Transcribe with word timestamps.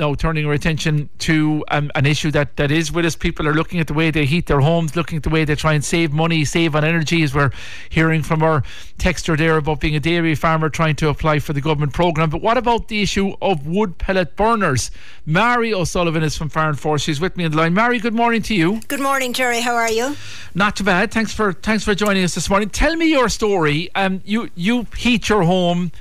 now 0.00 0.14
turning 0.14 0.46
our 0.46 0.52
attention 0.52 1.08
to 1.18 1.64
um, 1.68 1.90
an 1.94 2.06
issue 2.06 2.30
that, 2.32 2.56
that 2.56 2.70
is 2.72 2.90
with 2.90 3.04
us. 3.04 3.14
People 3.14 3.46
are 3.46 3.54
looking 3.54 3.78
at 3.78 3.86
the 3.86 3.94
way 3.94 4.10
they 4.10 4.24
heat 4.24 4.46
their 4.46 4.60
homes, 4.60 4.96
looking 4.96 5.18
at 5.18 5.22
the 5.22 5.28
way 5.28 5.44
they 5.44 5.54
try 5.54 5.74
and 5.74 5.84
save 5.84 6.10
money, 6.10 6.44
save 6.44 6.74
on 6.74 6.82
energy, 6.82 7.22
as 7.22 7.34
we're 7.34 7.50
hearing 7.90 8.22
from 8.22 8.42
our 8.42 8.62
texter 8.98 9.38
there 9.38 9.58
about 9.58 9.78
being 9.78 9.94
a 9.94 10.00
dairy 10.00 10.34
farmer 10.34 10.68
trying 10.68 10.96
to 10.96 11.08
apply 11.08 11.38
for 11.38 11.52
the 11.52 11.60
government 11.60 11.92
programme. 11.92 12.30
But 12.30 12.42
what 12.42 12.56
about 12.56 12.88
the 12.88 13.02
issue 13.02 13.34
of 13.40 13.66
wood 13.66 13.98
pellet 13.98 14.34
burners? 14.34 14.90
Mary 15.26 15.72
O'Sullivan 15.72 16.22
is 16.22 16.36
from 16.36 16.48
Farm 16.48 16.74
Force. 16.74 17.02
She's 17.02 17.20
with 17.20 17.36
me 17.36 17.44
on 17.44 17.52
the 17.52 17.58
line. 17.58 17.74
Mary, 17.74 17.98
good 17.98 18.14
morning 18.14 18.42
to 18.42 18.54
you. 18.54 18.80
Good 18.88 19.00
morning, 19.00 19.32
Jerry. 19.32 19.60
How 19.60 19.74
are 19.74 19.90
you? 19.90 20.16
Not 20.54 20.76
too 20.76 20.84
bad. 20.84 21.12
Thanks 21.12 21.32
for 21.32 21.52
thanks 21.52 21.84
for 21.84 21.94
joining 21.94 22.24
us 22.24 22.34
this 22.34 22.48
morning. 22.48 22.70
Tell 22.70 22.96
me 22.96 23.10
your 23.10 23.28
story. 23.28 23.90
Um, 23.94 24.22
you 24.24 24.50
you 24.54 24.86
heat 24.96 25.28
your 25.28 25.42
home 25.42 25.92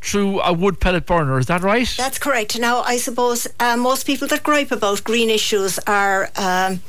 through 0.00 0.40
a 0.40 0.52
wood 0.52 0.80
pellet 0.80 1.06
burner. 1.06 1.38
Is 1.38 1.46
that 1.46 1.62
right? 1.62 1.92
That's 1.96 2.18
correct. 2.18 2.58
Now, 2.58 2.82
I 2.82 2.96
suppose 2.96 3.46
uh, 3.60 3.76
most 3.76 4.06
people 4.06 4.28
that 4.28 4.42
gripe 4.42 4.70
about 4.70 5.04
green 5.04 5.30
issues 5.30 5.78
are 5.86 6.30
um, 6.36 6.80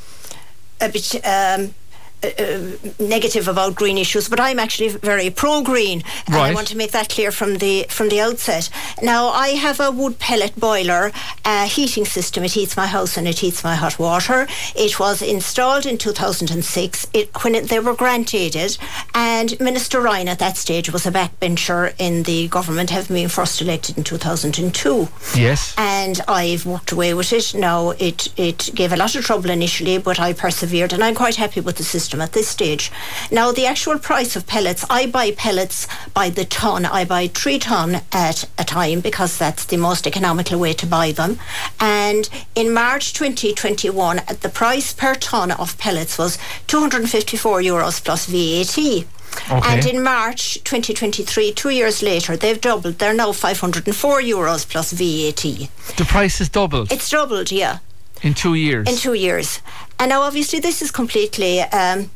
a 0.80 0.90
bit. 0.90 1.16
Um, 1.26 1.73
uh, 2.22 2.72
negative 3.00 3.48
about 3.48 3.76
green 3.76 3.98
issues, 3.98 4.27
but 4.27 4.40
I'm 4.40 4.60
actually 4.60 4.90
very 4.90 5.30
pro-green, 5.30 6.04
and 6.27 6.36
right. 6.36 6.52
I 6.52 6.54
want 6.54 6.68
to 6.68 6.77
make 6.77 6.91
that 6.91 7.08
clear 7.08 7.32
from 7.32 7.60
the 7.60 7.86
from 7.90 8.10
the 8.10 8.20
outset. 8.20 8.70
Now, 9.02 9.30
I 9.30 9.50
have 9.50 9.80
a 9.80 9.90
wood 9.90 10.20
pellet 10.20 10.55
boiler 10.60 11.13
uh, 11.46 11.66
heating 11.68 12.04
system. 12.04 12.44
It 12.44 12.52
heats 12.52 12.76
my 12.76 12.88
house 12.88 13.16
and 13.16 13.26
it 13.26 13.40
heats 13.40 13.63
my 13.63 13.76
hot 13.76 14.00
water. 14.00 14.48
It 14.76 15.00
was 15.00 15.22
installed 15.22 15.86
in 15.86 15.98
2006 15.98 17.08
it, 17.13 17.30
when 17.44 17.55
it, 17.55 17.70
they 17.70 17.80
were 17.80 17.96
grant 17.96 18.34
aided, 18.34 18.77
and 19.16 19.58
Minister 19.62 20.02
Ryan 20.02 20.27
at 20.27 20.40
that 20.40 20.58
stage 20.58 20.91
was 20.91 21.05
a 21.05 21.12
backbencher 21.12 21.94
in 21.98 22.24
the 22.24 22.49
government, 22.49 22.90
having 22.90 23.16
been 23.16 23.30
first 23.30 23.62
elected 23.62 23.98
in 23.98 24.04
2002. 24.04 25.08
Yes, 25.38 25.74
and 25.77 26.20
I've 26.27 26.66
walked 26.66 26.91
away 26.91 27.13
with 27.13 27.32
it. 27.32 27.55
Now, 27.55 27.91
it 27.91 28.27
it 28.38 28.72
gave 28.76 28.91
a 28.91 28.98
lot 28.98 29.16
of 29.16 29.24
trouble 29.24 29.49
initially, 29.49 29.98
but 29.99 30.20
I 30.20 30.34
persevered, 30.34 30.91
and 30.91 31.02
I'm 31.02 31.15
quite 31.15 31.36
happy 31.36 31.62
with 31.62 31.77
the 31.77 31.84
system 31.84 32.09
at 32.18 32.34
this 32.34 32.48
stage. 32.48 32.91
Now, 33.32 33.52
the 33.52 33.65
actual 33.65 33.99
price 33.99 34.35
of 34.35 34.48
pellets, 34.48 34.85
I 34.90 35.05
buy 35.05 35.32
pellets 35.32 35.88
by 36.13 36.29
the 36.29 36.46
ton. 36.46 36.85
I 36.85 37.05
buy 37.05 37.27
three 37.27 37.60
ton 37.60 38.02
at 38.12 38.49
a 38.57 38.63
time 38.63 38.99
because 39.02 39.38
that's 39.38 39.65
the 39.65 39.77
most 39.77 40.07
economical 40.07 40.60
way 40.60 40.74
to 40.74 40.87
buy 40.87 41.12
them. 41.12 41.40
And 41.80 42.30
in 42.55 42.74
March 42.74 43.13
2021, 43.13 44.21
the 44.41 44.49
price 44.49 44.93
per 44.93 45.15
ton 45.15 45.52
of 45.52 45.77
pellets 45.77 46.18
was 46.18 46.37
254 46.68 47.62
euros 47.62 48.04
plus 48.04 48.26
VAT. 48.26 49.05
Okay. 49.52 49.62
And 49.63 49.85
in 49.85 50.04
March 50.04 50.55
2023, 50.63 51.54
two 51.54 51.70
years 51.70 52.02
later, 52.02 52.35
they've 52.35 52.60
doubled. 52.60 52.99
They're 52.99 53.13
now 53.13 53.32
504 53.32 54.21
euros 54.21 54.68
plus 54.68 54.91
VAT. 54.91 55.70
the 55.98 56.05
price 56.05 56.40
has 56.40 56.49
doubled 56.49 56.91
It's 56.91 57.10
doubled, 57.10 57.52
yeah 57.52 57.80
in 58.21 58.34
two 58.34 58.53
years. 58.55 58.87
in 58.89 58.95
two 58.95 59.13
years. 59.13 59.62
And 59.99 60.09
now, 60.09 60.21
obviously, 60.21 60.59
this 60.59 60.81
is 60.81 60.91
completely 60.91 61.62
um, 61.62 62.09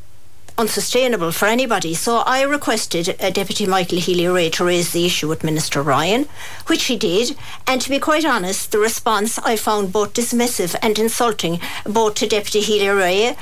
unsustainable 0.57 1.31
for 1.31 1.47
anybody. 1.47 1.93
So 1.93 2.17
I 2.17 2.43
requested 2.43 3.15
uh, 3.19 3.29
Deputy 3.29 3.65
Michael 3.65 3.99
Healy 3.99 4.27
Rae 4.27 4.49
to 4.51 4.63
raise 4.63 4.91
the 4.91 5.05
issue 5.05 5.27
with 5.27 5.43
Minister 5.43 5.81
Ryan, 5.81 6.27
which 6.67 6.85
he 6.85 6.95
did. 6.95 7.35
And 7.65 7.81
to 7.81 7.89
be 7.89 7.99
quite 7.99 8.25
honest, 8.25 8.71
the 8.71 8.79
response 8.79 9.39
I 9.39 9.55
found 9.55 9.91
both 9.91 10.13
dismissive 10.13 10.75
and 10.81 10.99
insulting, 10.99 11.59
both 11.85 12.15
to 12.15 12.27
Deputy 12.27 12.61
Healy 12.61 12.89
Rae 12.89 13.29
uh, 13.29 13.35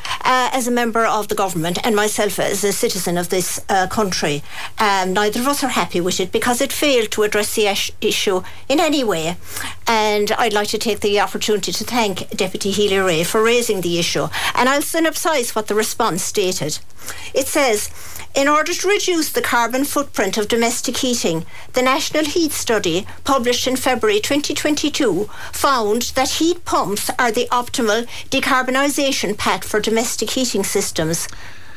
as 0.53 0.67
a 0.67 0.71
member 0.71 1.05
of 1.05 1.27
the 1.27 1.35
government 1.35 1.79
and 1.85 1.95
myself 1.95 2.39
as 2.39 2.63
a 2.63 2.71
citizen 2.71 3.17
of 3.17 3.29
this 3.29 3.59
uh, 3.67 3.87
country. 3.87 4.43
Um, 4.79 5.13
neither 5.13 5.41
of 5.41 5.47
us 5.47 5.63
are 5.63 5.69
happy 5.69 5.99
with 5.99 6.19
it 6.19 6.31
because 6.31 6.61
it 6.61 6.71
failed 6.71 7.11
to 7.11 7.23
address 7.23 7.55
the 7.55 7.67
issue 8.01 8.41
in 8.69 8.79
any 8.79 9.03
way. 9.03 9.35
And 9.85 10.31
I'd 10.33 10.53
like 10.53 10.69
to 10.69 10.77
take 10.77 11.01
the 11.01 11.19
opportunity 11.19 11.71
to 11.71 11.83
thank 11.83 12.29
Deputy 12.29 12.71
Healy 12.71 12.97
Rae 12.97 13.23
for 13.23 13.43
raising 13.43 13.81
the 13.81 13.99
issue. 13.99 14.27
And 14.55 14.69
I'll 14.69 14.81
synopsise 14.81 15.53
what 15.55 15.67
the 15.67 15.75
response 15.75 16.23
stated. 16.23 16.79
It 17.33 17.47
says, 17.47 17.89
in 18.33 18.47
order 18.47 18.73
to 18.73 18.87
reduce 18.87 19.31
the 19.31 19.41
carbon 19.41 19.83
footprint 19.83 20.37
of 20.37 20.47
domestic 20.47 20.97
heating, 20.97 21.45
the 21.73 21.81
National 21.81 22.23
Heat 22.23 22.51
Study, 22.51 23.05
published 23.23 23.67
in 23.67 23.75
February 23.75 24.21
2022, 24.21 25.29
found 25.51 26.03
that 26.15 26.39
heat 26.39 26.63
pumps 26.63 27.09
are 27.19 27.31
the 27.31 27.47
optimal 27.51 28.07
decarbonisation 28.29 29.37
path 29.37 29.65
for 29.65 29.81
domestic 29.81 30.31
heating 30.31 30.63
systems. 30.63 31.27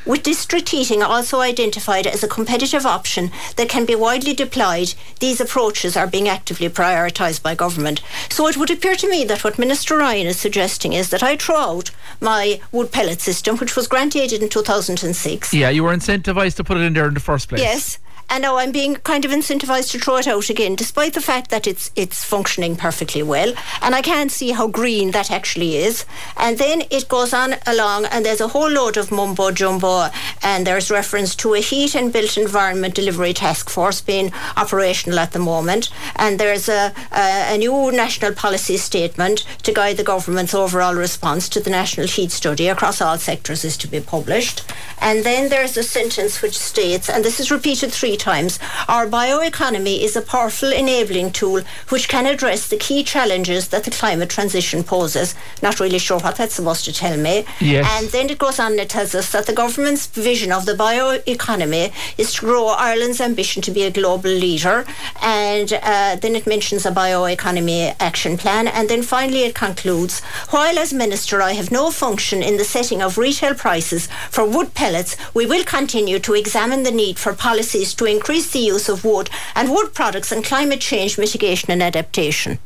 With 0.07 0.23
district 0.23 0.69
heating 0.69 1.03
also 1.03 1.41
identified 1.41 2.07
as 2.07 2.23
a 2.23 2.29
competitive 2.29 2.85
option 2.85 3.31
that 3.57 3.71
can 3.71 3.87
be 3.87 3.95
widely 3.95 4.35
deployed, 4.35 4.95
these 5.21 5.41
approaches 5.41 5.97
are 5.97 6.07
being 6.07 6.29
actively 6.29 6.69
prioritised 6.69 7.43
by 7.43 7.55
government. 7.55 8.03
So 8.29 8.47
it 8.47 8.57
would 8.59 8.71
appear 8.71 8.97
to 8.97 9.09
me 9.09 9.25
that 9.25 9.45
what 9.45 9.59
Minister 9.59 9.97
Ryan 9.97 10.27
is 10.27 10.39
suggesting 10.39 10.93
is 10.93 11.09
that 11.09 11.23
I 11.23 11.37
throw 11.37 11.57
out 11.57 11.91
my 12.21 12.61
wood 12.71 12.93
pellet 12.93 13.23
system, 13.23 13.57
which 13.57 13.77
was 13.77 13.87
grant 13.87 14.15
aided 14.15 14.43
in 14.43 14.51
2006. 14.51 15.55
yeah, 15.55 15.71
you 15.71 15.83
were 15.85 15.95
incentivised 15.97 16.57
to 16.57 16.65
put 16.65 16.77
it 16.77 16.83
in 16.83 16.93
there 16.93 17.09
in 17.09 17.15
the 17.15 17.21
first 17.21 17.49
place. 17.49 17.63
Yes. 17.63 17.99
And 18.31 18.43
now 18.43 18.57
I'm 18.57 18.73
being 18.73 18.97
kind 18.97 19.25
of 19.25 19.31
incentivised 19.31 19.91
to 19.93 19.99
throw 19.99 20.17
it 20.17 20.27
out 20.27 20.51
again, 20.51 20.75
despite 20.75 21.15
the 21.15 21.21
fact 21.21 21.51
that 21.51 21.67
it's 21.67 21.91
it's 21.95 22.25
functioning 22.25 22.77
perfectly 22.77 23.23
well. 23.23 23.53
And 23.81 23.95
I 23.95 24.03
can't 24.03 24.33
see 24.33 24.51
how 24.51 24.67
green 24.67 25.12
that 25.12 25.31
actually 25.31 25.77
is. 25.77 26.05
And 26.37 26.59
then 26.59 26.83
it 26.91 27.09
goes 27.09 27.33
on 27.33 27.57
along, 27.67 28.07
and 28.07 28.25
there's 28.25 28.41
a 28.41 28.49
whole 28.49 28.71
load 28.71 28.97
of 28.97 29.11
mumbo 29.11 29.51
jumbo, 29.51 30.09
and 30.44 30.66
there's 30.66 30.91
reference 30.91 31.34
to 31.34 31.55
a 31.55 31.60
heat 31.60 31.97
and 31.97 32.12
built 32.12 32.37
environment 32.37 32.94
delivery 32.94 33.32
task 33.32 33.71
force 33.71 34.03
being 34.03 34.31
operational 34.56 35.19
at 35.19 35.32
the 35.32 35.38
moment. 35.38 35.91
And 36.16 36.38
there's 36.38 36.69
a, 36.69 36.93
a, 37.10 37.55
a 37.55 37.59
new 37.59 37.91
national 37.91 38.34
policy 38.34 38.77
statement 38.77 39.44
to 39.62 39.72
guide 39.72 39.97
the 39.97 40.05
government's 40.05 40.55
overall 40.55 40.94
response 40.94 41.49
to 41.49 41.60
the 41.60 41.71
national 41.71 42.06
heat 42.06 42.31
study 42.31 42.69
across 42.69 43.00
all 43.00 43.16
sectors 43.16 43.65
is 43.65 43.78
to 43.78 43.88
be 43.88 44.00
published. 44.00 44.71
And 45.00 45.25
then 45.25 45.49
there's 45.49 45.77
a 45.78 45.82
sentence 45.82 46.43
which 46.43 46.56
states, 46.56 47.09
and 47.09 47.25
this 47.25 47.41
is 47.41 47.50
repeated 47.50 47.91
three 47.91 48.16
times, 48.16 48.59
our 48.87 49.06
bioeconomy 49.06 50.03
is 50.03 50.15
a 50.15 50.22
powerful 50.22 50.72
enabling 50.72 51.32
tool 51.32 51.62
which 51.88 52.09
can 52.09 52.26
address 52.26 52.69
the 52.69 52.76
key 52.76 53.03
challenges 53.03 53.69
that 53.69 53.84
the 53.84 53.91
climate 53.91 54.28
transition 54.28 54.84
poses. 54.84 55.34
Not 55.62 55.81
really 55.81 55.99
sure 55.99 56.21
what 56.21 56.37
that's 56.37 56.55
supposed 56.55 56.84
to 56.84 56.93
tell 56.93 57.16
me. 57.16 57.47
Yes. 57.61 57.87
And 57.91 58.12
then 58.12 58.28
it 58.28 58.38
goes 58.38 58.61
on 58.61 58.72
and 58.72 58.81
it 58.81 58.91
tells 58.91 59.15
us 59.15 59.32
that 59.32 59.47
the 59.47 59.53
government's 59.55 60.06
vision 60.06 60.34
of 60.34 60.67
the 60.67 60.72
bioeconomy 60.72 61.93
is 62.19 62.34
to 62.34 62.41
grow 62.41 62.67
Ireland's 62.67 63.21
ambition 63.21 63.62
to 63.62 63.71
be 63.71 63.84
a 63.84 63.91
global 63.91 64.31
leader. 64.31 64.84
And 65.22 65.72
uh, 65.72 66.17
then 66.17 66.34
it 66.34 66.47
mentions 66.47 66.84
a 66.84 66.91
bioeconomy 66.91 67.95
action 68.00 68.37
plan. 68.37 68.67
And 68.67 68.89
then 68.89 69.03
finally 69.03 69.44
it 69.44 69.55
concludes 69.55 70.21
while 70.50 70.78
as 70.78 70.93
Minister 70.93 71.41
I 71.41 71.53
have 71.53 71.71
no 71.71 71.91
function 71.91 72.43
in 72.43 72.56
the 72.56 72.65
setting 72.65 73.00
of 73.00 73.17
retail 73.17 73.55
prices 73.55 74.09
for 74.31 74.44
wood 74.44 74.75
pellets, 74.75 75.17
we 75.34 75.47
will 75.47 75.65
continue 75.65 76.19
to 76.19 76.34
examine 76.34 76.83
the 76.83 76.91
need 76.91 77.19
for 77.19 77.33
policies 77.33 77.94
to 77.94 78.05
increase 78.05 78.50
the 78.50 78.59
use 78.59 78.89
of 78.89 79.05
wood 79.05 79.31
and 79.55 79.71
wood 79.71 79.94
products 79.94 80.33
and 80.33 80.44
climate 80.44 80.81
change 80.81 81.17
mitigation 81.19 81.71
and 81.71 81.83
adaptation. 81.83 82.59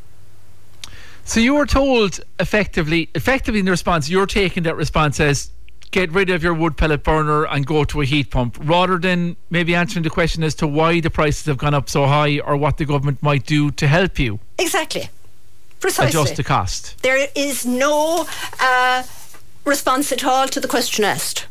So 1.25 1.41
you 1.41 1.55
were 1.55 1.67
told 1.67 2.21
effectively, 2.41 3.11
effectively 3.15 3.59
in 3.61 3.67
the 3.67 3.71
response, 3.71 4.09
you're 4.09 4.27
taking 4.27 4.63
that 4.63 4.77
response 4.77 5.21
as 5.21 5.51
get 5.91 6.11
rid 6.13 6.31
of 6.31 6.43
your 6.43 6.55
wood 6.55 6.77
pellet 6.77 7.03
burner 7.03 7.45
and 7.47 7.67
go 7.67 7.85
to 7.85 8.01
a 8.01 8.05
heat 8.05 8.31
pump, 8.31 8.59
rather 8.61 8.99
than 8.99 9.37
maybe 9.51 9.75
answering 9.75 10.03
the 10.03 10.11
question 10.11 10.43
as 10.45 10.55
to 10.57 10.67
why 10.67 11.01
the 11.01 11.11
prices 11.11 11.47
have 11.47 11.59
gone 11.59 11.75
up 11.75 11.89
so 11.89 12.07
high 12.07 12.39
or 12.41 12.57
what 12.57 12.77
the 12.77 12.85
government 12.85 13.23
might 13.23 13.45
do 13.47 13.71
to 13.73 13.87
help 13.87 14.19
you 14.19 14.39
Exactly. 14.59 15.11
Precisely. 15.81 16.09
adjust 16.09 16.37
the 16.37 16.45
cost. 16.45 17.01
There 17.03 17.29
is 17.37 17.65
no 17.65 18.27
uh, 18.61 19.05
response 19.65 20.11
at 20.13 20.25
all 20.25 20.49
to 20.49 20.59
the 20.61 20.67
question 20.69 21.05
asked, 21.05 21.47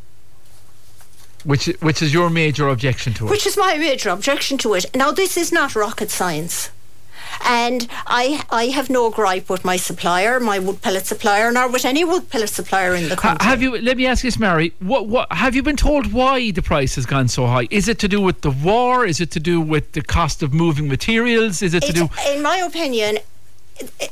Which 1.45 1.67
which 1.79 2.01
is 2.01 2.13
your 2.13 2.29
major 2.29 2.67
objection 2.67 3.13
to 3.15 3.27
it. 3.27 3.29
which 3.31 3.47
is 3.47 3.55
my 3.57 3.77
major 3.77 4.09
objection 4.09 4.57
to 4.59 4.73
it. 4.73 4.85
Now, 4.95 5.11
this 5.11 5.37
is 5.37 5.51
not 5.51 5.75
rocket 5.75 6.09
science. 6.11 6.71
And 7.45 7.87
I, 8.07 8.43
I 8.49 8.65
have 8.67 8.89
no 8.89 9.09
gripe 9.09 9.49
with 9.49 9.63
my 9.65 9.77
supplier, 9.77 10.39
my 10.39 10.59
wood 10.59 10.81
pellet 10.81 11.05
supplier, 11.05 11.51
nor 11.51 11.69
with 11.69 11.85
any 11.85 12.03
wood 12.03 12.29
pellet 12.29 12.49
supplier 12.49 12.95
in 12.95 13.09
the 13.09 13.15
country. 13.15 13.45
have 13.45 13.61
you? 13.61 13.77
Let 13.79 13.97
me 13.97 14.05
ask 14.05 14.23
you 14.23 14.27
this, 14.29 14.39
Mary. 14.39 14.73
What? 14.79 15.07
What? 15.07 15.31
Have 15.31 15.55
you 15.55 15.63
been 15.63 15.77
told 15.77 16.11
why 16.13 16.51
the 16.51 16.61
price 16.61 16.95
has 16.95 17.05
gone 17.05 17.27
so 17.27 17.45
high? 17.47 17.67
Is 17.71 17.87
it 17.87 17.99
to 17.99 18.07
do 18.07 18.19
with 18.21 18.41
the 18.41 18.51
war? 18.51 19.05
Is 19.05 19.19
it 19.21 19.31
to 19.31 19.39
do 19.39 19.61
with 19.61 19.91
the 19.93 20.01
cost 20.01 20.43
of 20.43 20.53
moving 20.53 20.87
materials? 20.87 21.61
Is 21.61 21.73
it 21.73 21.83
to 21.83 21.89
It- 21.89 21.95
do? 21.95 22.09
in 22.33 22.41
my 22.41 22.57
opinion, 22.57 23.19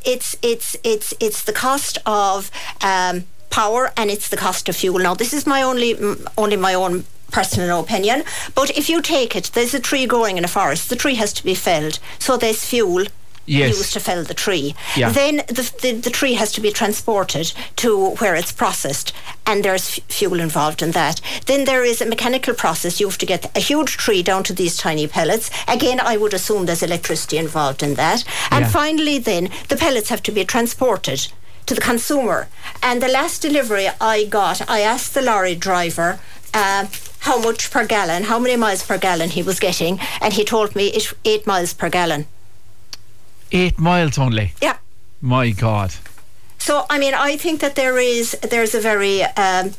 it's 0.05 0.35
it's 0.41 0.75
it's 0.83 1.13
it's 1.19 1.43
the 1.43 1.53
cost 1.53 1.97
of 2.05 2.51
um, 2.81 3.25
power 3.49 3.91
and 3.97 4.09
it's 4.11 4.29
the 4.29 4.37
cost 4.37 4.69
of 4.69 4.75
fuel. 4.75 4.99
Now, 4.99 5.13
this 5.15 5.33
is 5.33 5.45
my 5.47 5.61
only 5.61 5.95
only 6.37 6.55
my 6.57 6.73
own 6.73 7.05
personal 7.39 7.79
opinion, 7.81 8.23
but 8.59 8.69
if 8.77 8.85
you 8.89 9.01
take 9.01 9.35
it, 9.35 9.51
there's 9.53 9.73
a 9.73 9.79
tree 9.89 10.05
growing 10.13 10.37
in 10.37 10.45
a 10.45 10.53
forest. 10.59 10.89
The 10.89 10.95
tree 11.03 11.15
has 11.15 11.33
to 11.33 11.43
be 11.43 11.53
felled, 11.55 11.99
so 12.19 12.37
there's 12.37 12.63
fuel. 12.63 13.05
Yes. 13.47 13.77
used 13.77 13.93
to 13.93 13.99
fell 13.99 14.23
the 14.23 14.33
tree. 14.45 14.73
Yeah. 14.97 15.11
Then 15.11 15.35
the, 15.57 15.65
the, 15.83 15.91
the 16.05 16.09
tree 16.09 16.33
has 16.33 16.51
to 16.53 16.61
be 16.61 16.71
transported 16.71 17.53
to 17.75 17.89
where 18.19 18.33
it's 18.33 18.51
processed, 18.51 19.13
and 19.45 19.63
there's 19.63 19.87
f- 19.99 20.03
fuel 20.17 20.39
involved 20.39 20.81
in 20.81 20.91
that. 20.93 21.21
Then 21.45 21.65
there 21.65 21.83
is 21.91 22.01
a 22.01 22.07
mechanical 22.07 22.55
process. 22.55 22.99
You 22.99 23.07
have 23.07 23.19
to 23.19 23.25
get 23.33 23.55
a 23.55 23.59
huge 23.59 23.97
tree 23.97 24.23
down 24.23 24.41
to 24.45 24.53
these 24.53 24.75
tiny 24.85 25.05
pellets. 25.07 25.51
Again, 25.67 25.99
I 25.99 26.17
would 26.17 26.33
assume 26.33 26.65
there's 26.65 26.81
electricity 26.81 27.37
involved 27.37 27.83
in 27.83 27.93
that. 27.95 28.23
And 28.49 28.65
Yeah. 28.65 28.71
finally, 28.81 29.19
then 29.19 29.49
the 29.69 29.77
pellets 29.77 30.09
have 30.09 30.23
to 30.23 30.31
be 30.31 30.43
transported 30.43 31.19
to 31.67 31.75
the 31.75 31.81
consumer. 31.91 32.47
And 32.81 32.99
the 32.99 33.13
last 33.19 33.43
delivery 33.43 33.87
I 34.01 34.25
got, 34.25 34.67
I 34.67 34.79
asked 34.81 35.13
the 35.13 35.21
lorry 35.21 35.53
driver. 35.53 36.17
Uh, 36.51 36.85
how 37.25 37.39
much 37.39 37.71
per 37.71 37.85
gallon, 37.85 38.23
how 38.23 38.39
many 38.39 38.55
miles 38.55 38.83
per 38.83 38.97
gallon 38.97 39.29
he 39.29 39.43
was 39.43 39.59
getting, 39.59 39.99
and 40.21 40.33
he 40.33 40.43
told 40.45 40.75
me 40.75 40.87
it's 40.87 41.13
eight 41.23 41.45
miles 41.47 41.73
per 41.73 41.89
gallon. 41.89 42.25
Eight 43.51 43.77
miles 43.79 44.17
only. 44.17 44.53
Yeah. 44.61 44.77
My 45.21 45.49
God. 45.51 45.91
So, 46.59 46.85
I 46.89 46.97
mean, 46.99 47.13
I 47.13 47.37
think 47.37 47.59
that 47.61 47.75
there 47.75 47.97
is 47.97 48.31
there's 48.51 48.75
a 48.75 48.79
very 48.79 49.23
um, 49.23 49.71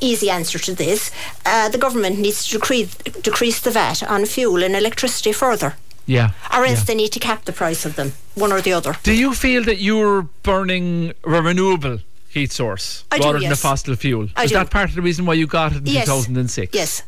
easy 0.00 0.30
answer 0.30 0.58
to 0.58 0.74
this. 0.74 1.10
Uh, 1.44 1.68
the 1.68 1.78
government 1.78 2.18
needs 2.18 2.44
to 2.46 2.58
decrease 2.58 2.94
decrease 3.22 3.60
the 3.60 3.70
VAT 3.70 4.02
on 4.02 4.26
fuel 4.26 4.62
and 4.62 4.74
electricity 4.76 5.32
further, 5.32 5.74
Yeah. 6.06 6.30
or 6.52 6.64
else 6.64 6.80
yeah. 6.80 6.84
they 6.86 6.94
need 6.94 7.12
to 7.12 7.20
cap 7.20 7.44
the 7.44 7.52
price 7.52 7.84
of 7.88 7.94
them, 7.94 8.12
one 8.34 8.52
or 8.52 8.60
the 8.60 8.72
other. 8.72 8.94
Do 9.02 9.12
you 9.12 9.34
feel 9.34 9.64
that 9.64 9.78
you're 9.80 10.22
burning 10.42 11.12
renewable 11.24 11.98
heat 12.30 12.52
source 12.52 13.04
I 13.10 13.18
do, 13.18 13.26
rather 13.26 13.40
than 13.40 13.52
a 13.52 13.56
fossil 13.56 13.94
fuel? 13.96 14.28
I 14.36 14.44
Is 14.44 14.50
do. 14.50 14.56
that 14.56 14.70
part 14.70 14.88
of 14.88 14.94
the 14.94 15.02
reason 15.02 15.26
why 15.26 15.34
you 15.34 15.46
got 15.46 15.72
it 15.72 15.78
in 15.78 15.86
Yes. 15.86 16.06
2006? 16.06 16.74
Yes. 16.74 17.02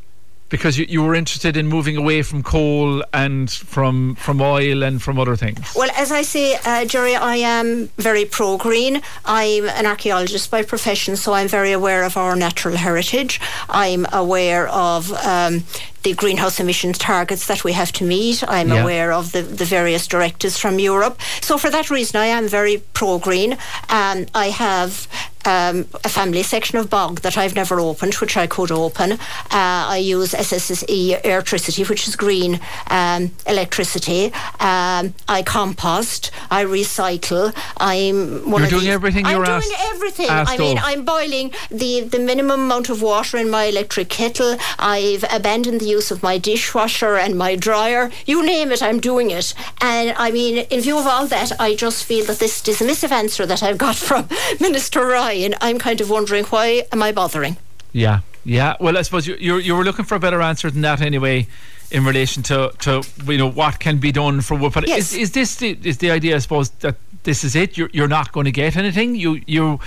Because 0.52 0.76
you, 0.78 0.84
you 0.88 1.02
were 1.02 1.14
interested 1.14 1.56
in 1.56 1.66
moving 1.66 1.96
away 1.96 2.20
from 2.22 2.43
coal 2.43 3.02
and 3.14 3.50
from 3.50 4.14
from 4.16 4.40
oil 4.43 4.82
and 4.82 5.00
from 5.02 5.19
other 5.19 5.34
things. 5.34 5.72
Well, 5.75 5.90
as 5.96 6.12
I 6.12 6.22
say, 6.22 6.46
uh, 6.64 6.84
Jerry, 6.84 7.16
I 7.16 7.37
am 7.37 7.88
very 7.96 8.25
pro 8.26 8.58
green. 8.58 9.00
I'm 9.25 9.64
an 9.81 9.87
archaeologist 9.87 10.50
by 10.50 10.62
profession, 10.62 11.16
so 11.16 11.32
I'm 11.32 11.49
very 11.49 11.72
aware 11.72 12.02
of 12.04 12.16
our 12.19 12.37
natural 12.37 12.76
heritage. 12.76 13.40
I'm 13.70 14.04
aware 14.12 14.69
of 14.69 15.10
um, 15.25 15.64
the 16.02 16.12
greenhouse 16.14 16.60
emissions 16.60 16.98
targets 16.98 17.46
that 17.46 17.64
we 17.64 17.72
have 17.72 17.90
to 17.93 18.05
meet. 18.05 18.43
I'm 18.46 18.69
Yeah. 18.69 18.82
aware 18.82 19.10
of 19.12 19.32
the, 19.32 19.40
the 19.43 19.64
various 19.64 20.06
directives 20.06 20.58
from 20.58 20.78
Europe. 20.78 21.16
So, 21.40 21.56
for 21.58 21.70
that 21.70 21.88
reason, 21.90 22.20
I 22.20 22.26
am 22.26 22.46
very 22.48 22.82
pro 22.93 23.19
green. 23.19 23.52
Um, 23.88 24.26
I 24.34 24.48
have 24.50 25.08
um, 25.44 25.87
a 26.05 26.09
family 26.09 26.43
section 26.43 26.79
of 26.79 26.89
bog 26.91 27.21
that 27.21 27.37
I've 27.37 27.55
never 27.55 27.81
opened, 27.81 28.15
which 28.15 28.37
I 28.37 28.47
could 28.47 28.71
open. 28.71 29.12
Uh, 29.12 29.19
I 29.50 29.97
use 29.99 30.33
SSE 30.33 31.21
Airtricity, 31.23 31.89
which 31.89 32.06
is 32.09 32.17
green 32.17 32.61
um, 32.89 33.31
electricity. 33.47 34.27
Um, 34.61 35.15
I 35.29 35.43
compost. 35.44 36.31
I 36.50 36.65
recycle. 36.65 37.53
I'm 37.79 38.50
one 38.50 38.61
You're 38.62 38.65
of 38.67 38.71
doing 38.71 38.81
these- 38.85 38.91
everything 38.91 39.27
I'm 39.27 39.37
you're 39.37 39.44
doing 39.44 39.59
asked- 39.59 39.94
everything. 39.94 40.29
asked 40.29 40.50
I 40.53 40.56
mean. 40.59 40.79
I'm 40.79 41.05
boiling 41.05 41.53
the 41.71 42.00
the 42.00 42.19
minimum 42.19 42.61
amount 42.62 42.89
of 42.91 43.03
water 43.03 43.37
in 43.39 43.49
my 43.50 43.65
electric 43.65 44.09
kettle. 44.09 44.56
I've 44.79 45.25
abandoned 45.33 45.81
the 45.81 45.87
use 45.87 46.11
of 46.11 46.23
my 46.23 46.39
dishwasher 46.39 47.17
and 47.17 47.37
my 47.37 47.56
dryer. 47.56 48.11
You 48.27 48.44
name 48.44 48.71
it, 48.73 48.83
I'm 48.83 49.00
doing 49.00 49.31
it. 49.31 49.55
And 49.81 50.15
I 50.19 50.31
mean, 50.31 50.59
in 50.71 50.81
view 50.81 50.99
of 50.99 51.06
all 51.06 51.27
that, 51.27 51.53
I 51.61 51.75
just 51.75 52.05
feel 52.05 52.25
that 52.27 52.39
this 52.39 52.61
dismissive 52.62 53.11
answer 53.11 53.47
that 53.47 53.62
I've 53.62 53.79
got 53.79 53.97
from 54.09 54.29
Minister 54.61 55.06
Ryan, 55.06 55.31
I'm 55.61 55.79
kind 55.79 56.00
of 56.00 56.08
wondering 56.11 56.44
why 56.44 56.84
am 56.93 57.02
I 57.02 57.12
bothering? 57.12 57.56
Yeah, 57.93 58.20
yeah. 58.44 58.76
Well, 58.81 58.96
I 58.99 59.02
suppose 59.02 59.26
you 59.26 59.37
you, 59.37 59.56
you 59.56 59.75
were 59.76 59.84
looking 59.84 60.05
for 60.05 60.14
a 60.14 60.20
better 60.20 60.40
answer 60.40 60.70
than 60.70 60.82
that 60.82 61.00
anyway, 61.00 61.46
in 61.90 62.05
relation 62.05 62.43
to, 62.44 62.73
to 62.81 63.02
you 63.26 63.38
know 63.38 63.50
what 63.50 63.79
can 63.81 63.99
be 63.99 64.12
done 64.12 64.40
for 64.40 64.56
wood. 64.56 64.73
But 64.73 64.88
Yes. 64.88 65.12
is, 65.12 65.19
is 65.19 65.31
this 65.32 65.56
the, 65.56 65.79
is 65.82 65.99
the 65.99 66.11
idea? 66.11 66.37
I 66.37 66.38
suppose 66.40 66.70
that 66.81 66.96
this 67.25 67.44
is 67.44 67.55
it. 67.55 67.76
You're 67.76 67.90
you're 67.93 68.08
not 68.08 68.32
going 68.32 68.46
to 68.46 68.52
get 68.52 68.76
anything. 68.76 69.14
You 69.14 69.40
you. 69.46 69.79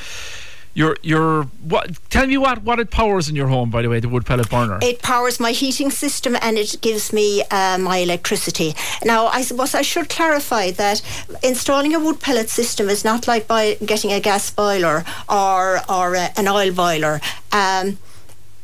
You're, 0.75 0.97
you're 1.01 1.43
what? 1.63 1.97
Tell 2.09 2.27
me 2.27 2.37
what, 2.37 2.63
what 2.63 2.79
it 2.79 2.91
powers 2.91 3.29
in 3.29 3.35
your 3.35 3.47
home. 3.47 3.69
By 3.69 3.81
the 3.81 3.89
way, 3.89 4.01
the 4.01 4.09
wood 4.09 4.25
pellet 4.25 4.49
burner. 4.49 4.77
It 4.81 5.01
powers 5.01 5.39
my 5.39 5.51
heating 5.51 5.89
system 5.89 6.35
and 6.41 6.57
it 6.57 6.75
gives 6.81 7.13
me 7.13 7.43
uh, 7.49 7.77
my 7.77 7.97
electricity. 7.97 8.75
Now, 9.03 9.27
I 9.27 9.41
suppose 9.41 9.73
I 9.73 9.81
should 9.81 10.09
clarify 10.09 10.71
that 10.71 11.01
installing 11.41 11.95
a 11.95 11.99
wood 11.99 12.19
pellet 12.19 12.49
system 12.49 12.89
is 12.89 13.05
not 13.05 13.25
like 13.25 13.47
by 13.47 13.75
getting 13.85 14.11
a 14.11 14.19
gas 14.19 14.51
boiler 14.51 15.05
or 15.29 15.79
or 15.87 16.17
uh, 16.17 16.27
an 16.35 16.49
oil 16.49 16.73
boiler. 16.73 17.21
Um, 17.53 17.97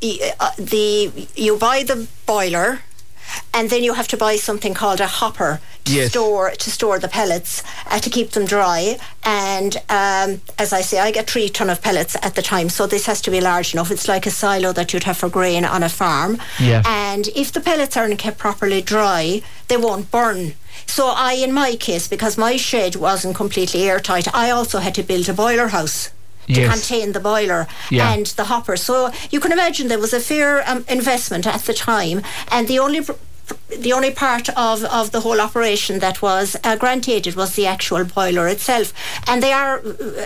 uh, 0.04 0.52
the 0.58 1.28
you 1.36 1.58
buy 1.58 1.84
the 1.84 2.08
boiler. 2.26 2.82
And 3.54 3.70
then 3.70 3.84
you 3.84 3.94
have 3.94 4.08
to 4.10 4.18
buy 4.18 4.38
something 4.38 4.74
called 4.74 5.02
a 5.02 5.08
hopper 5.08 5.60
to 5.84 5.92
Yes. 5.94 6.12
store 6.12 6.52
to 6.52 6.70
store 6.72 7.00
the 7.00 7.08
pellets 7.08 7.64
uh, 7.88 8.00
to 8.00 8.10
keep 8.10 8.32
them 8.32 8.46
dry. 8.46 8.98
And 9.24 9.76
um, 9.90 10.42
as 10.58 10.72
I 10.74 10.82
say, 10.82 11.00
I 11.00 11.12
get 11.12 11.30
three 11.30 11.50
ton 11.50 11.70
of 11.70 11.82
pellets 11.82 12.16
at 12.22 12.36
the 12.36 12.42
time, 12.42 12.70
so 12.70 12.88
this 12.88 13.06
has 13.08 13.20
to 13.22 13.32
be 13.32 13.42
large 13.42 13.74
enough. 13.74 13.92
It's 13.92 14.08
like 14.08 14.26
a 14.26 14.32
silo 14.32 14.72
that 14.74 14.94
you'd 14.94 15.04
have 15.04 15.18
for 15.18 15.30
grain 15.30 15.66
on 15.66 15.84
a 15.84 15.90
farm. 15.90 16.38
Yeah. 16.60 16.84
And 16.86 17.28
if 17.36 17.52
the 17.52 17.60
pellets 17.62 17.98
aren't 17.98 18.20
kept 18.20 18.38
properly 18.38 18.82
dry, 18.82 19.42
they 19.68 19.78
won't 19.78 20.12
burn. 20.12 20.54
So 20.86 21.08
I, 21.10 21.34
in 21.34 21.52
my 21.54 21.76
case, 21.76 22.08
because 22.08 22.38
my 22.38 22.58
shed 22.58 22.96
wasn't 22.96 23.36
completely 23.36 23.84
airtight, 23.90 24.34
I 24.34 24.50
also 24.52 24.80
had 24.80 24.96
to 24.96 25.04
build 25.04 25.28
a 25.30 25.34
boiler 25.34 25.70
house. 25.70 26.10
To 26.48 26.60
Yes. 26.60 26.74
contain 26.74 27.12
the 27.14 27.20
boiler 27.20 27.68
Yeah. 27.92 28.12
and 28.14 28.26
the 28.26 28.46
hopper. 28.46 28.76
So 28.76 29.12
you 29.30 29.40
can 29.40 29.52
imagine 29.52 29.88
there 29.88 30.00
was 30.00 30.12
a 30.14 30.20
fair 30.20 30.68
um, 30.70 30.84
investment 30.90 31.46
at 31.48 31.62
the 31.66 31.74
time, 31.74 32.24
and 32.50 32.68
the 32.68 32.80
only 32.80 33.02
pr- 33.02 33.14
the 33.80 33.94
only 33.94 34.12
part 34.12 34.50
of, 34.50 34.84
of 34.84 35.12
the 35.12 35.22
whole 35.22 35.42
operation 35.42 36.00
that 36.00 36.22
was 36.22 36.56
uh, 36.64 36.76
granted 36.76 37.36
was 37.36 37.56
the 37.56 37.68
actual 37.68 38.04
boiler 38.04 38.48
itself, 38.48 38.94
and 39.28 39.42
they 39.42 39.54
are 39.54 39.80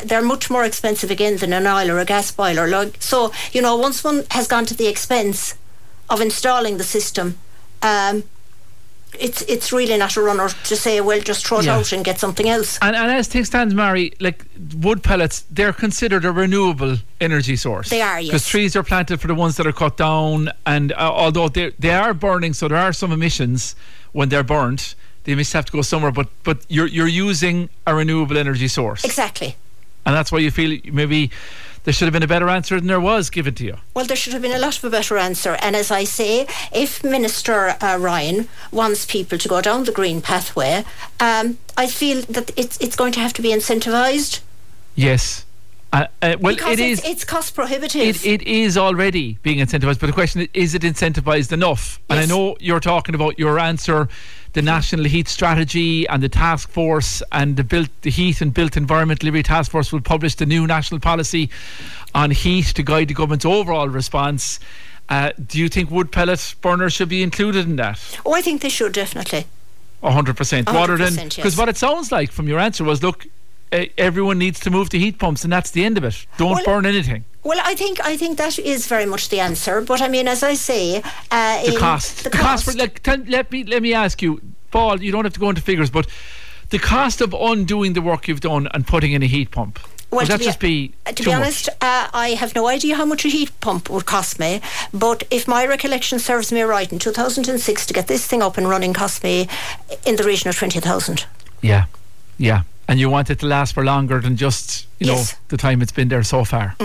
they're 0.03 0.21
much 0.21 0.49
more 0.49 0.65
expensive 0.65 1.11
again 1.11 1.37
than 1.37 1.53
an 1.53 1.67
oil 1.67 1.91
or 1.91 1.99
a 1.99 2.05
gas 2.05 2.31
boiler. 2.31 2.91
So 2.99 3.31
you 3.51 3.61
know, 3.61 3.75
once 3.75 4.03
one 4.03 4.23
has 4.31 4.47
gone 4.47 4.65
to 4.65 4.75
the 4.75 4.87
expense 4.87 5.55
of 6.09 6.21
installing 6.21 6.77
the 6.77 6.83
system. 6.83 7.37
Um, 7.81 8.23
it's 9.19 9.41
it's 9.43 9.71
really 9.71 9.97
not 9.97 10.15
a 10.17 10.21
runner 10.21 10.49
to 10.49 10.75
say, 10.75 11.01
well, 11.01 11.19
just 11.19 11.45
throw 11.47 11.59
it 11.59 11.65
Yeah. 11.65 11.77
out 11.77 11.91
and 11.91 12.03
get 12.05 12.19
something 12.19 12.47
else. 12.49 12.77
And, 12.81 12.95
and 12.95 13.11
as 13.11 13.27
things 13.27 13.47
stand, 13.47 13.73
Mary, 13.75 14.13
like 14.19 14.45
wood 14.77 15.03
pellets, 15.03 15.45
they're 15.49 15.73
considered 15.73 16.25
a 16.25 16.31
renewable 16.31 16.97
energy 17.19 17.55
source. 17.55 17.89
They 17.89 18.01
are, 18.01 18.19
yes. 18.19 18.27
Because 18.29 18.47
trees 18.47 18.75
are 18.75 18.83
planted 18.83 19.19
for 19.21 19.27
the 19.27 19.35
ones 19.35 19.57
that 19.57 19.65
are 19.67 19.73
cut 19.73 19.97
down, 19.97 20.49
and 20.65 20.91
uh, 20.93 20.95
although 21.13 21.49
they 21.49 21.71
they 21.79 21.91
are 21.93 22.13
burning, 22.13 22.53
so 22.53 22.67
there 22.67 22.77
are 22.77 22.93
some 22.93 23.11
emissions 23.11 23.75
when 24.11 24.29
they're 24.29 24.43
burnt. 24.43 24.95
They 25.23 25.33
must 25.35 25.53
have 25.53 25.65
to 25.65 25.71
go 25.71 25.81
somewhere, 25.81 26.11
but 26.11 26.27
but 26.43 26.57
you're 26.69 26.87
you're 26.87 27.07
using 27.07 27.69
a 27.87 27.95
renewable 27.95 28.37
energy 28.37 28.67
source, 28.67 29.03
Exactly. 29.03 29.55
and 30.05 30.15
that's 30.15 30.31
why 30.31 30.37
you 30.39 30.51
feel 30.51 30.79
maybe 30.93 31.31
there 31.85 31.93
should 31.93 32.05
have 32.05 32.13
been 32.13 32.23
a 32.23 32.27
better 32.27 32.49
answer 32.49 32.77
than 32.79 32.87
there 32.87 32.99
was 32.99 33.29
given 33.29 33.53
to 33.55 33.63
you. 33.63 33.77
Well, 33.93 34.05
there 34.05 34.17
should 34.17 34.33
have 34.33 34.41
been 34.41 34.51
a 34.51 34.59
lot 34.59 34.77
of 34.77 34.83
a 34.83 34.89
better 34.89 35.17
answer. 35.17 35.55
And 35.61 35.75
as 35.75 35.91
I 35.91 36.03
say, 36.03 36.47
if 36.73 37.03
Minister 37.03 37.77
uh, 37.79 37.97
Ryan 37.99 38.49
wants 38.71 39.05
people 39.05 39.37
to 39.37 39.47
go 39.47 39.61
down 39.61 39.85
the 39.85 39.91
green 39.91 40.21
pathway, 40.21 40.83
um, 41.19 41.57
I 41.77 41.87
feel 41.87 42.21
that 42.23 42.51
it's 42.57 42.77
it's 42.81 42.95
going 42.95 43.13
to 43.13 43.19
have 43.19 43.33
to 43.33 43.41
be 43.41 43.49
incentivised. 43.49 44.41
Yes. 44.95 45.45
Uh, 45.93 46.07
uh, 46.21 46.35
well, 46.41 46.53
because 46.53 46.79
it 46.79 46.91
it's, 46.91 47.03
is. 47.03 47.09
it's 47.09 47.23
cost 47.23 47.55
prohibitive. 47.55 48.01
It, 48.01 48.25
it 48.25 48.41
is 48.41 48.77
already 48.77 49.37
being 49.43 49.59
incentivized, 49.59 49.99
but 50.01 50.07
the 50.07 50.11
question 50.11 50.41
is, 50.41 50.49
is 50.53 50.75
it 50.75 50.81
incentivized 50.81 51.53
enough? 51.53 52.01
And 52.09 52.19
I 52.19 52.25
know 52.25 52.57
you're 52.59 52.81
talking 52.81 53.15
about 53.15 53.39
your 53.39 53.59
answer, 53.59 54.09
the 54.55 54.61
National 54.61 55.03
Heat 55.03 55.27
Strategy 55.27 56.07
and 56.07 56.23
the 56.23 56.29
Task 56.29 56.69
Force 56.69 57.21
and 57.33 57.57
the 57.57 57.63
built 57.63 57.89
the 58.01 58.09
Heat 58.09 58.39
and 58.39 58.53
Built 58.53 58.77
Environment 58.77 59.19
Delivery 59.19 59.43
Task 59.43 59.69
Force 59.69 59.91
will 59.91 60.01
publish 60.01 60.35
the 60.35 60.45
new 60.45 60.65
national 60.65 61.01
policy 61.01 61.49
on 62.15 62.31
heat 62.31 62.67
to 62.67 62.81
guide 62.81 63.09
the 63.09 63.13
government's 63.13 63.45
overall 63.45 63.89
response. 63.89 64.61
Uh, 65.09 65.31
do 65.45 65.59
you 65.59 65.67
think 65.67 65.91
wood 65.91 66.09
pellet 66.09 66.55
burners 66.61 66.93
should 66.93 67.09
be 67.09 67.21
included 67.21 67.65
in 67.65 67.75
that? 67.75 67.99
oh, 68.25 68.33
I 68.33 68.41
think 68.41 68.61
they 68.61 68.69
should 68.69 68.93
definitely. 68.93 69.45
100%. 70.01 70.67
rather 70.67 70.97
than 70.97 71.13
because 71.15 71.37
yes. 71.37 71.57
what 71.57 71.67
it 71.67 71.75
sounds 71.75 72.11
like 72.11 72.31
from 72.31 72.47
your 72.47 72.59
answer 72.59 72.83
was 72.83 73.03
look, 73.03 73.25
everyone 73.97 74.37
needs 74.37 74.59
to 74.61 74.71
move 74.71 74.89
to 74.89 74.97
heat 74.97 75.19
pumps 75.19 75.43
and 75.43 75.51
that's 75.51 75.71
the 75.71 75.83
end 75.83 75.97
of 75.97 76.05
it. 76.05 76.25
Don't 76.37 76.51
Well, 76.51 76.65
burn 76.65 76.85
anything. 76.85 77.25
Well, 77.45 77.59
I 77.63 77.75
think 77.75 77.99
I 78.03 78.17
think 78.17 78.37
that 78.37 78.57
is 78.59 78.87
very 78.87 79.05
much 79.05 79.29
the 79.29 79.39
answer. 79.39 79.81
But 79.81 80.01
I 80.01 80.07
mean, 80.07 80.27
as 80.27 80.41
I 80.43 80.55
say, 80.55 81.01
uh, 81.31 81.63
the 81.63 81.77
cost. 81.77 82.23
the, 82.23 82.29
The, 82.29 82.37
cost. 82.37 82.65
for, 82.65 82.73
like, 82.73 83.05
let 83.29 83.51
me 83.51 83.63
let 83.63 83.81
me 83.83 83.93
ask 83.93 84.21
you, 84.21 84.41
Paul. 84.71 85.01
You 85.01 85.11
don't 85.11 85.25
have 85.25 85.33
to 85.33 85.39
go 85.39 85.49
into 85.49 85.61
figures, 85.61 85.89
but 85.91 86.07
the 86.71 86.79
cost 86.79 87.21
of 87.21 87.33
undoing 87.33 87.93
the 87.93 88.01
work 88.01 88.27
you've 88.27 88.41
done 88.41 88.67
and 88.73 88.85
putting 88.87 89.11
in 89.13 89.21
a 89.23 89.27
heat 89.27 89.51
pump. 89.51 89.79
Well, 90.11 90.21
would 90.21 90.25
to 90.25 90.31
that 90.33 90.39
be- 90.39 90.45
just 90.45 90.59
be 90.59 90.91
Uh, 91.05 91.11
to 91.11 91.23
be 91.23 91.33
honest, 91.33 91.69
uh, 91.81 92.07
I 92.13 92.29
have 92.39 92.55
no 92.55 92.67
idea 92.67 92.95
how 92.95 93.05
much 93.05 93.25
a 93.25 93.29
heat 93.29 93.51
pump 93.59 93.89
would 93.89 94.05
cost 94.05 94.39
me. 94.39 94.59
But 94.91 95.23
if 95.29 95.47
my 95.47 95.67
recollection 95.67 96.19
serves 96.19 96.51
me 96.51 96.61
right, 96.63 96.91
in 96.91 96.99
2006 96.99 97.85
to 97.85 97.93
get 97.93 98.07
this 98.07 98.25
thing 98.27 98.41
up 98.43 98.57
and 98.57 98.67
running 98.69 98.93
cost 98.93 99.23
me 99.23 99.47
in 100.05 100.15
the 100.15 100.23
region 100.23 100.49
of 100.49 100.55
20,000. 100.57 101.25
Yeah, 101.61 101.85
yeah. 102.37 102.61
And 102.87 102.99
you 102.99 103.09
want 103.11 103.29
it 103.29 103.39
to 103.39 103.45
last 103.47 103.73
for 103.73 103.83
longer 103.83 104.19
than 104.21 104.35
just 104.37 104.87
you 104.99 105.07
Yes. 105.11 105.33
know 105.33 105.37
the 105.49 105.57
time 105.57 105.81
it's 105.83 105.91
been 105.95 106.07
there 106.09 106.23
so 106.23 106.43
far. 106.45 106.75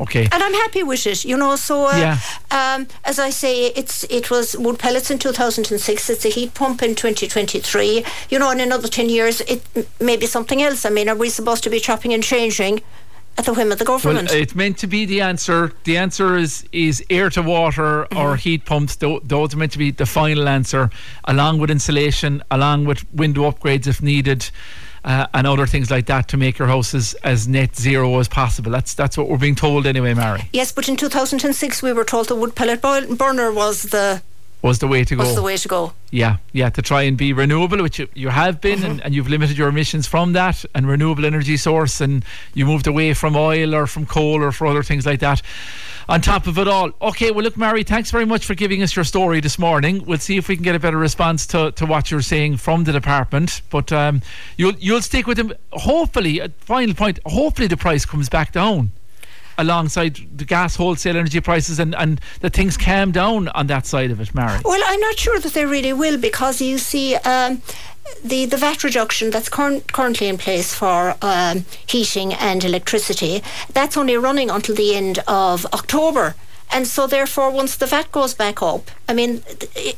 Okay. 0.00 0.26
And 0.32 0.42
I'm 0.42 0.54
happy 0.54 0.82
with 0.82 1.06
it, 1.06 1.24
you 1.24 1.36
know. 1.36 1.56
So, 1.56 1.86
uh, 1.86 1.96
Yeah. 1.96 2.18
um, 2.50 2.86
as 3.04 3.18
I 3.18 3.30
say, 3.30 3.66
it's 3.76 4.04
it 4.04 4.30
was 4.30 4.56
wood 4.56 4.78
pellets 4.78 5.10
in 5.10 5.18
2006. 5.18 6.08
It's 6.10 6.24
a 6.24 6.30
heat 6.30 6.54
pump 6.54 6.82
in 6.82 6.94
2023. 6.94 8.04
You 8.30 8.38
know, 8.38 8.50
in 8.50 8.60
another 8.60 8.88
10 8.88 9.08
years, 9.10 9.40
it 9.42 9.62
may 10.00 10.16
be 10.16 10.26
something 10.26 10.62
else. 10.62 10.84
I 10.86 10.90
mean, 10.90 11.08
are 11.08 11.14
we 11.16 11.28
supposed 11.28 11.62
to 11.64 11.70
be 11.70 11.80
chopping 11.80 12.14
and 12.14 12.22
changing 12.22 12.80
at 13.38 13.44
the 13.44 13.52
whim 13.52 13.70
of 13.72 13.78
the 13.78 13.84
Well, 13.84 13.98
government? 13.98 14.32
it's 14.32 14.54
meant 14.54 14.78
to 14.78 14.86
be 14.86 15.04
the 15.06 15.20
answer. 15.20 15.72
The 15.84 15.98
answer 15.98 16.36
is 16.36 16.64
is 16.72 17.02
air 17.10 17.28
to 17.30 17.42
water 17.42 18.06
Mm-hmm. 18.10 18.18
or 18.18 18.36
heat 18.36 18.64
pumps. 18.64 18.96
Those 18.96 19.54
are 19.54 19.58
meant 19.58 19.72
to 19.72 19.78
be 19.78 19.90
the 19.92 20.06
final 20.06 20.48
answer, 20.48 20.88
along 21.24 21.60
with 21.60 21.70
insulation, 21.70 22.42
along 22.50 22.86
with 22.86 23.04
window 23.12 23.50
upgrades 23.50 23.86
if 23.86 24.00
needed. 24.02 24.50
Uh, 25.02 25.26
and 25.32 25.46
other 25.46 25.66
things 25.66 25.90
like 25.90 26.04
that 26.06 26.28
to 26.28 26.36
make 26.36 26.58
your 26.58 26.68
house 26.68 26.94
as, 26.94 27.14
as 27.24 27.48
net 27.48 27.74
zero 27.74 28.18
as 28.18 28.28
possible. 28.28 28.70
That's 28.70 28.92
that's 28.92 29.16
what 29.16 29.28
we're 29.30 29.38
being 29.38 29.54
told 29.54 29.86
anyway, 29.86 30.12
Mary. 30.12 30.42
yes, 30.52 30.72
but 30.72 30.88
in 30.90 30.96
2006, 30.96 31.82
we 31.82 31.92
were 31.94 32.04
told 32.04 32.28
the 32.28 32.34
wood 32.36 32.54
pellet 32.54 32.82
boil- 32.82 33.14
burner 33.16 33.50
was 33.50 33.82
the 33.84 34.20
Was 34.60 34.78
the 34.80 34.86
way 34.86 35.04
to 35.04 35.16
go. 35.16 35.22
was 35.24 35.34
the 35.34 35.42
way 35.42 35.56
to 35.56 35.68
go. 35.68 35.94
Yeah, 36.10 36.36
yeah, 36.52 36.68
to 36.68 36.82
try 36.82 37.02
and 37.04 37.16
be 37.16 37.32
renewable, 37.32 37.80
which 37.82 37.98
you, 37.98 38.08
you 38.14 38.28
have 38.28 38.60
been, 38.60 38.80
Mm-hmm. 38.80 38.90
and, 38.90 39.04
and 39.04 39.14
you've 39.14 39.30
limited 39.30 39.56
your 39.56 39.68
emissions 39.68 40.06
from 40.06 40.34
that, 40.34 40.66
and 40.74 40.86
renewable 40.86 41.24
energy 41.24 41.56
source, 41.56 42.02
and 42.02 42.22
you 42.52 42.66
moved 42.66 42.86
away 42.86 43.14
from 43.14 43.36
oil 43.36 43.74
or 43.74 43.86
from 43.86 44.04
coal 44.04 44.42
or 44.42 44.52
for 44.52 44.66
other 44.66 44.82
things 44.82 45.06
like 45.06 45.20
that. 45.20 45.40
On 46.08 46.20
top 46.20 46.46
of 46.46 46.58
it 46.58 46.68
all, 46.68 46.92
okay. 47.00 47.30
Well, 47.30 47.44
look, 47.44 47.56
Mary, 47.56 47.82
thanks 47.82 48.10
very 48.10 48.24
much 48.24 48.44
for 48.44 48.54
giving 48.54 48.82
us 48.82 48.94
your 48.96 49.04
story 49.04 49.40
this 49.40 49.58
morning. 49.58 50.04
We'll 50.04 50.18
see 50.18 50.36
if 50.36 50.48
we 50.48 50.56
can 50.56 50.64
get 50.64 50.74
a 50.74 50.80
better 50.80 50.98
response 50.98 51.46
to, 51.48 51.72
to 51.72 51.86
what 51.86 52.10
you're 52.10 52.22
saying 52.22 52.58
from 52.58 52.84
the 52.84 52.92
department. 52.92 53.62
But 53.70 53.92
um, 53.92 54.22
you'll 54.56 54.74
you'll 54.74 55.02
stick 55.02 55.26
with 55.26 55.36
them. 55.36 55.52
Hopefully, 55.72 56.40
at 56.40 56.52
final 56.60 56.94
point, 56.94 57.18
hopefully 57.26 57.68
the 57.68 57.76
price 57.76 58.04
comes 58.04 58.28
back 58.28 58.52
down 58.52 58.92
alongside 59.60 60.18
the 60.36 60.44
gas 60.44 60.76
wholesale 60.76 61.16
energy 61.16 61.40
prices 61.40 61.78
and, 61.78 61.94
and 61.94 62.20
that 62.40 62.52
things 62.52 62.76
calm 62.76 63.12
down 63.12 63.48
on 63.48 63.66
that 63.68 63.86
side 63.86 64.10
of 64.10 64.20
it, 64.20 64.34
Mary. 64.34 64.58
Well, 64.64 64.82
I'm 64.86 65.00
not 65.00 65.18
sure 65.18 65.38
that 65.40 65.52
they 65.52 65.66
really 65.66 65.92
will 65.92 66.18
because 66.18 66.60
you 66.60 66.78
see. 66.78 67.16
Um, 67.16 67.62
the, 68.24 68.44
the 68.46 68.56
VAT 68.56 68.82
reduction 68.82 69.30
that's 69.30 69.48
current, 69.48 69.92
currently 69.92 70.26
in 70.26 70.36
place 70.36 70.74
for 70.74 71.14
um, 71.22 71.64
heating 71.86 72.32
and 72.34 72.64
electricity, 72.64 73.42
that's 73.72 73.96
only 73.96 74.16
running 74.16 74.50
until 74.50 74.74
the 74.74 74.96
end 74.96 75.20
of 75.28 75.64
October. 75.66 76.34
And 76.72 76.86
so, 76.86 77.06
therefore, 77.06 77.50
once 77.50 77.76
the 77.76 77.86
VAT 77.86 78.10
goes 78.12 78.34
back 78.34 78.62
up, 78.62 78.90
I 79.08 79.14
mean, 79.14 79.42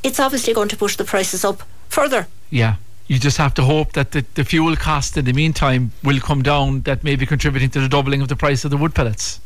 it's 0.03 0.19
obviously 0.21 0.53
going 0.55 0.69
to 0.71 0.77
push 0.77 0.97
the 0.97 1.05
prices 1.05 1.45
up 1.45 1.63
further. 1.89 2.27
Yeah. 2.51 2.77
You 3.13 3.19
just 3.19 3.37
have 3.37 3.53
to 3.55 3.63
hope 3.63 3.93
that 3.93 4.13
the, 4.13 4.25
the 4.37 4.43
fuel 4.43 4.75
cost 4.75 5.19
in 5.19 5.27
the 5.27 5.35
meantime 5.35 5.93
will 6.03 6.19
come 6.19 6.43
down, 6.43 6.81
that 6.85 7.05
may 7.05 7.15
be 7.15 7.27
contributing 7.27 7.69
to 7.69 7.81
the 7.83 7.87
doubling 7.87 8.23
of 8.23 8.29
the 8.29 8.37
price 8.37 8.65
of 8.65 8.71
the 8.71 8.79
wood 8.79 8.95
pellets. 8.95 9.39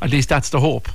At 0.00 0.10
least 0.10 0.28
that's 0.28 0.50
the 0.50 0.58
hope. 0.58 0.88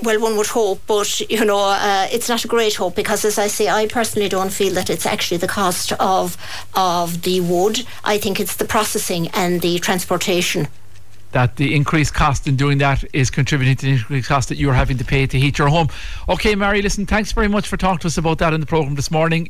Well, 0.00 0.20
one 0.20 0.36
would 0.36 0.46
hope, 0.46 0.82
but 0.86 1.18
you 1.28 1.44
know, 1.44 1.58
uh, 1.58 2.06
it's 2.12 2.28
not 2.28 2.44
a 2.44 2.48
great 2.48 2.74
hope 2.74 2.94
because, 2.94 3.24
as 3.24 3.36
I 3.36 3.48
say, 3.48 3.68
I 3.68 3.88
personally 3.88 4.28
don't 4.28 4.52
feel 4.52 4.72
that 4.74 4.90
it's 4.90 5.06
actually 5.06 5.38
the 5.38 5.48
cost 5.48 5.92
of 5.94 6.36
of 6.76 7.22
the 7.22 7.40
wood. 7.40 7.84
I 8.04 8.16
think 8.16 8.38
it's 8.38 8.54
the 8.54 8.64
processing 8.64 9.26
and 9.34 9.60
the 9.60 9.80
transportation. 9.80 10.68
That 11.32 11.56
the 11.56 11.74
increased 11.74 12.12
cost 12.12 12.46
in 12.46 12.56
doing 12.56 12.76
that 12.78 13.04
is 13.14 13.30
contributing 13.30 13.74
to 13.76 13.86
the 13.86 13.92
increased 13.92 14.28
cost 14.28 14.50
that 14.50 14.58
you're 14.58 14.74
having 14.74 14.98
to 14.98 15.04
pay 15.04 15.26
to 15.26 15.38
heat 15.40 15.56
your 15.56 15.68
home. 15.68 15.88
Okay, 16.28 16.54
Mary, 16.54 16.82
listen, 16.82 17.06
thanks 17.06 17.32
very 17.32 17.48
much 17.48 17.66
for 17.66 17.78
talking 17.78 18.00
to 18.00 18.06
us 18.08 18.18
about 18.18 18.36
that 18.38 18.52
in 18.52 18.60
the 18.60 18.66
programme 18.66 18.96
this 18.96 19.10
morning. 19.10 19.48